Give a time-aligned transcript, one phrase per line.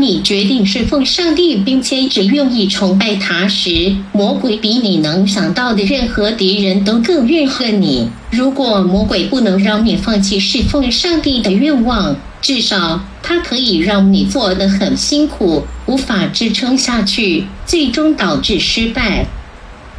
[0.00, 8.08] 你决定侍奉上帝，并且只愿意崇拜他时，魔鬼比你能想到的任何敌人都更怨恨你。
[8.30, 19.26] 如果魔鬼不能让你放弃侍奉上帝的愿望，至少他可以让你做得很辛苦，无法支撑下去，最终导致失败。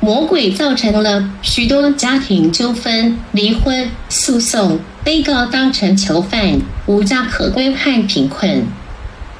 [0.02, 8.66] 魔鬼造成了许多家庭纠纷、离婚、诉讼、被告当成囚犯、无家可归和贫困。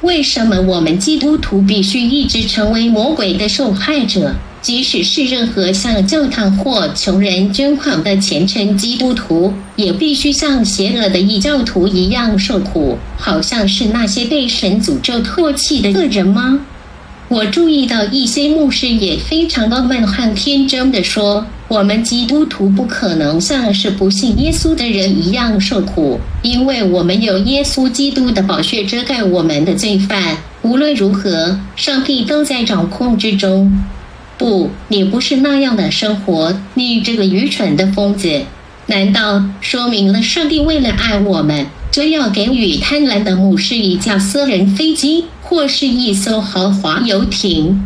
[0.02, 4.34] 为什么我们基督徒必须一直成为魔鬼的受害者？
[4.62, 16.60] 即使是任何向教堂或穷人捐款的虔诚基督徒，也必须像邪恶的异教徒一样受苦，好像是那些被神诅咒唾弃的恶人吗？
[17.28, 21.46] 我注意到一些牧师也非常傲慢和天真的说。
[21.70, 30.36] 我们基督徒不可能像是不信耶稣的人一样受苦，因为我们有耶稣基督的宝血遮盖我们的罪犯。
[30.62, 33.72] 无论如何，上帝都在掌控之中。
[34.36, 38.42] 不，你不是那样的生活，你这个愚蠢的疯子！
[38.86, 47.80] 难道说明了上帝为了爱我们，就要给予贪婪的牧师一架私人飞机，或是一艘豪华游艇？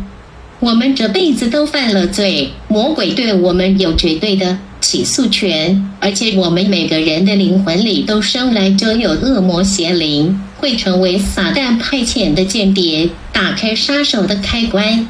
[0.61, 15.07] 我们这辈子都犯了罪，魔鬼对我们有绝对的起诉权，而且我们每个人的灵魂里都生来就有恶魔邪灵，会成为撒旦派遣的间谍，打开杀手的开关。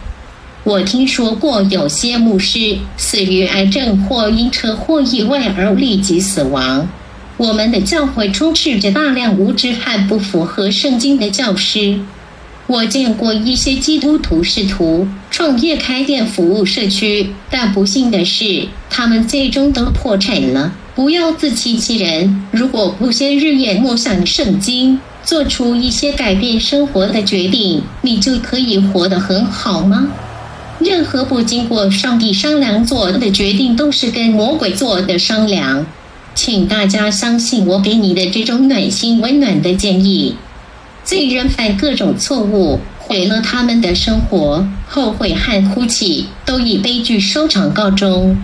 [0.64, 6.88] 我听说过有些牧师死于癌症或因车祸意外而立即死亡。
[7.38, 12.00] 我们的教会充斥着大量无知和不符合圣经的教师。
[12.68, 20.74] 我见过一些基督徒试图创业开店服务社区，但不幸的是，他们最终都破产了。
[20.96, 30.08] 不要自欺欺人，如果不先日夜默想圣经，做出一些改变生活的决定，你就可以活得很好吗？
[30.80, 35.86] 任何不经过上帝商量做的决定，都是跟魔鬼做的商量。
[36.34, 40.36] 请大家相信我给你的这种暖心温暖的建议。
[41.06, 48.36] 罪人犯各种错误，毁了他们的生活，后悔和哭泣都以悲剧收场告终。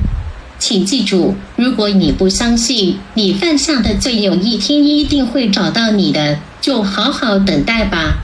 [0.59, 8.19] 请记住，如果你不相信你犯下的罪有一天一定会找到你的，就好好等待吧。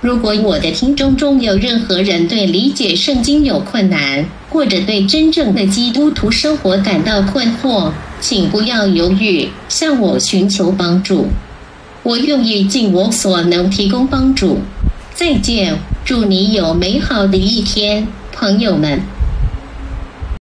[0.00, 11.28] 如果我的听众中有任何人对理解圣经有困难，或者对真正的基督徒生活感到困惑，请不要犹豫，向我寻求帮助。
[12.02, 14.58] 我愿意尽我所能提供帮助。
[15.14, 19.00] 再见，祝你有美好的一天，朋友们。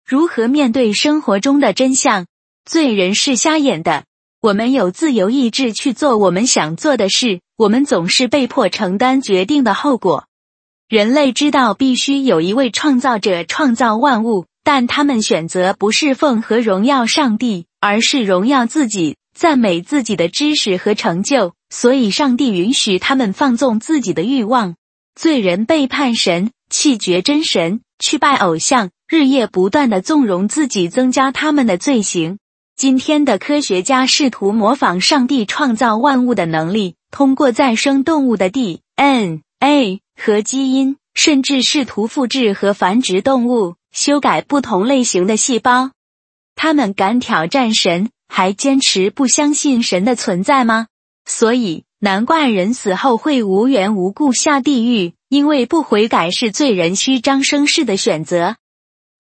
[0.06, 2.26] 如何面对生活中的真相？
[2.64, 4.04] 罪人是瞎眼的。
[4.40, 10.26] 我们有自由意志去做我们想做的事，我们总是被迫承担决定的后果。
[10.88, 19.18] 人类知道必须有一位创造者创造万物，但他们选择不侍奉和荣耀上帝，而是荣耀自己。
[19.38, 24.76] 赞美自己的知识和成就，所以上帝允许他们放纵自己的欲望。
[25.14, 32.40] 罪人背叛神，弃绝真神，去拜偶像，日夜不断的纵容自己，增加他们的罪行。
[32.76, 45.92] 今天的科学家试图模仿上帝创造万物的能力，通过再生动物的 DNA 和基因，甚至试图复制和繁殖动物，修改不同类型的细胞。
[46.56, 48.10] 他们敢挑战神？
[48.28, 50.88] 还坚持不相信神的存在吗？
[51.26, 58.56] 所以难怪人死后会无缘无故下地狱，因为不悔改是罪人虚张声势的选择。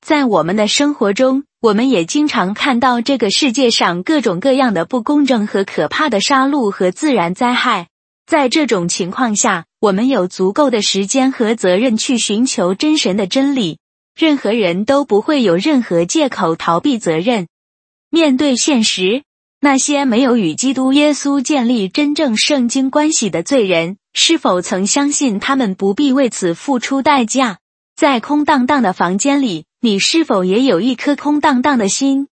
[0.06, 7.88] 在我们的生活中，我们也经常看到这个世界上各种各样的不公正和可怕的杀戮和自然灾害。
[8.26, 13.80] 在这种情况下，我们有足够的时间和责任去寻求真神的真理。
[14.16, 17.48] 任何人都不会有任何借口逃避责任。
[18.10, 19.24] 面对现实，
[19.60, 27.58] 那些没有与基督耶稣建立真正圣经关系的罪人，是否曾相信他们不必为此付出代价？
[27.96, 32.28] 在空荡荡的房间里，你是否也有一颗空荡荡的心？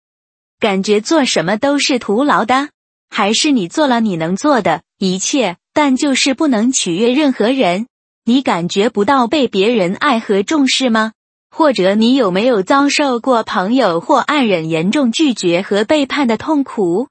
[0.60, 2.68] 感觉做什么都是徒劳的，
[3.10, 7.86] 还是你做了你能做的一切，但就是不能取悦任何人？
[8.24, 11.12] 你感觉不到被别人爱和重视吗？
[11.56, 17.06] 或者你有没有遭受过朋友或爱人严重拒绝和背叛的痛苦？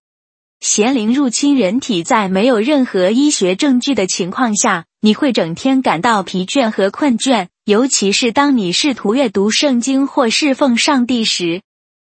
[0.59, 11.61] 邪灵入侵人体，在没有任何医学证据的情况下，你会整天感到疲倦和困倦，尤其是当你试图阅读圣经或侍奉上帝时。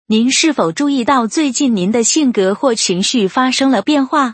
[0.07, 4.33] 您是否注意到最近您的性格或情绪发生了变化？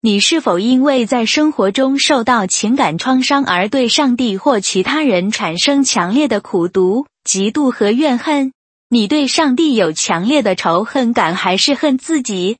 [0.00, 8.54] 你是否因为在生活中受到情感创伤而对上帝或其他人产生强烈的苦毒、嫉妒和怨恨？
[8.88, 12.56] 你对上帝有强烈的仇恨感，还是恨自己？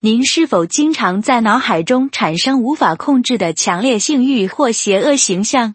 [0.00, 5.74] 您是否经常在脑海中产生无法控制的强烈性欲或邪恶形象？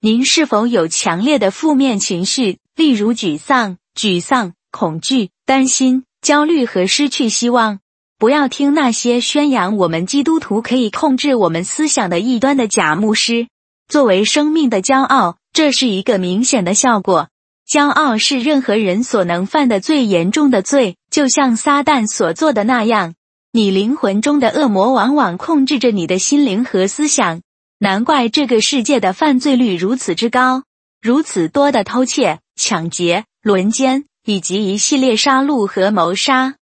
[0.00, 7.78] 您是否有强烈的负面情绪，例如沮丧、沮丧、恐惧、担心、焦虑和失去希望？
[8.18, 13.46] 不要听那些宣扬我们基督徒可以控制我们思想的异端的假牧师。
[13.86, 17.29] 作为生命的骄傲，这是一个明显的效果。
[17.70, 23.14] 骄傲是任何人所能犯的最严重的罪，就像撒旦所做的那样。
[23.52, 27.42] 你灵魂中的恶魔往往控制着你的心灵和思想。
[27.78, 30.64] 难怪这个世界的犯罪率如此之高，
[31.00, 36.56] 如此多的偷窃、抢劫、轮奸，以及一系列杀戮和谋杀。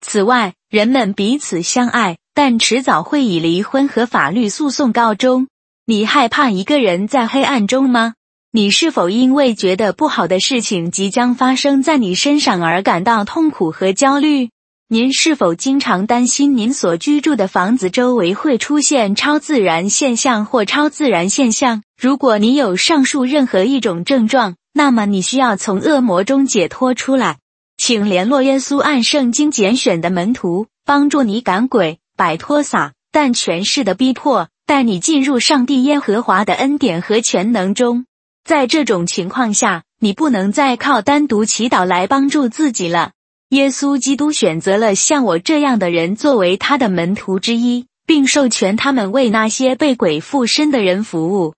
[0.00, 5.46] 此外，人们彼此相爱，但迟早会以离婚和法律诉讼告终。
[5.86, 8.14] 你害怕一个人在黑暗中吗？
[8.52, 14.50] 你是否因为觉得不好的事情即将发生在你身上而感到痛苦和焦虑？
[14.88, 21.84] 您是否经常担心您所居住的房子周围会出现超自然现象或超自然现象？
[21.96, 27.38] 如果你有上述任何一种症状，那么你需要从恶魔中解脱出来。
[27.76, 38.06] 请联络耶稣按圣经拣选的门徒，帮助你赶鬼，摆脱撒但权势的逼迫，带你进入上帝耶和华的恩典和全能中。
[38.50, 43.12] 在这种情况下，你不能再靠单独祈祷来帮助自己了。
[43.50, 51.54] 耶稣基督选择了像我这样的人作为他的门徒之一，并授权他们为那些被鬼附身的人服务。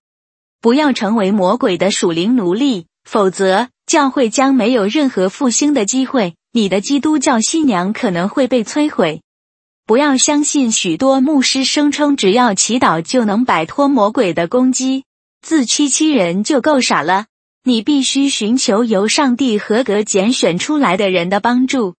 [0.61, 3.69] 不要成为魔鬼的属灵奴隶，否则。
[3.87, 9.23] 教会将没有任何复兴的机会，你的基督教信仰可能会被摧毁。
[9.87, 15.05] 不要相信许多牧师声称只要祈祷就能摆脱魔鬼的攻击，
[15.43, 17.25] 自欺欺人就够傻了。
[17.65, 21.95] 你必须寻求由上帝合格拣选出来的人的帮助，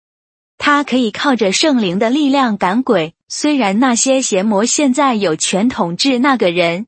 [0.58, 3.14] 他可以靠着圣灵的力量赶鬼。
[3.28, 6.88] 虽然那些邪魔现在有权统治那个人，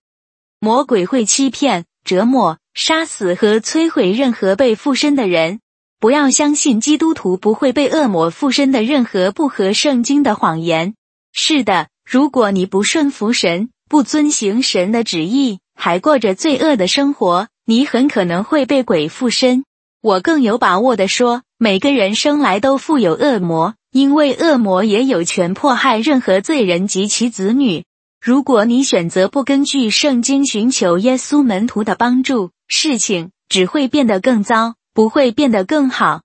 [0.60, 2.58] 魔鬼会欺骗、折磨。
[2.74, 5.62] 杀死和摧毁任何被附身的人，
[5.98, 10.94] 不要相信基督徒不会被恶魔附身的任何不合圣经的谎言。
[11.32, 19.66] 是的，如果你不顺服神，不遵行神的旨意，还过着罪恶的生活，你很可能会被鬼附身。
[20.02, 27.84] 我更有把握的说，每个人生来都富有恶魔，因为恶魔也有权迫害任何罪人及其子女。
[28.22, 36.22] 如果你选择不根据圣经寻求耶稣门徒的帮助，事情只会变得更糟，不会变得更好。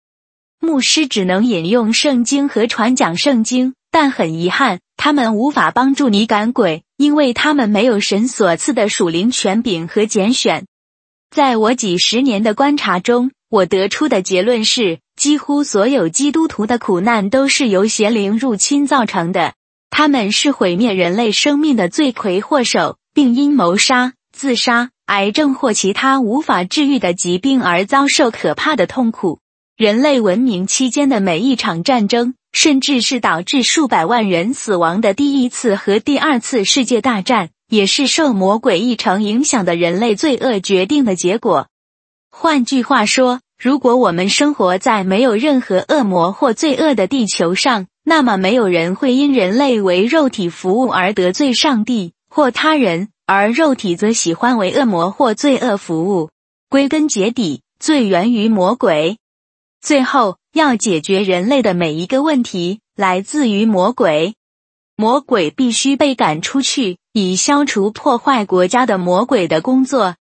[0.60, 10.66] 牧师只能引用圣经和传讲圣经，但很遗憾，他们无法帮助你赶鬼，因为他们没有神所赐的属灵权柄和拣选。
[11.34, 19.54] 在我几十年的观察中，我得出的结论是，几乎所有基督徒的苦难都是由邪灵入侵造成的。
[19.88, 24.90] 他们是毁灭人类生命的罪魁祸首，并因谋杀、自杀。
[25.06, 29.40] 癌症或其他无法治愈的疾病而遭受可怕的痛苦。
[29.80, 41.68] 人类文明期间的每一场战争，甚至是导致数百万人死亡的第一次和第二次世界大战，也是受魔鬼议程影响的人类罪恶决定的结果。
[42.30, 53.08] 换句话说，如果我们生活在没有任何恶魔或罪恶的地球上，那么没有人会因人类为肉体服务而得罪上帝或他人。
[53.24, 56.28] 而肉体则喜欢为恶魔或罪恶服务。
[56.68, 59.16] 归根结底，罪源于魔鬼。
[59.80, 64.34] 最后，要解决人类的每一个问题，来自于魔鬼。
[64.94, 70.16] 魔鬼必须被赶出去，以消除破坏国家的魔鬼的工作。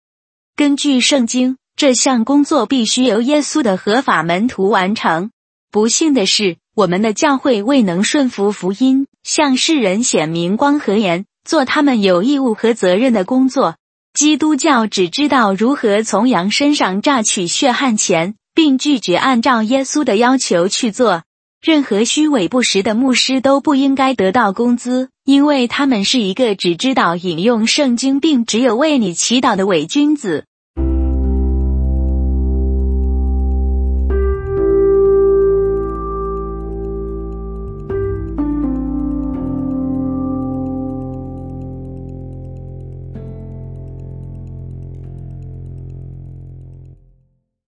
[0.58, 5.32] 根据圣经，这项工作必须由耶稣的合法门徒完成。
[5.72, 11.26] 不幸的是，我们的教会未能顺服福音，向世人显明光和盐。
[11.46, 13.78] 做他们有义务和责任的工作。
[14.14, 21.24] 基督教只知道如何从羊身上榨取血汗钱，并拒绝按照耶稣的要求去做。
[21.62, 30.46] 任何虚伪不实的牧师都不应该得到工资，因为他们是一个只知道引用圣经并只有为你祈祷的伪君子。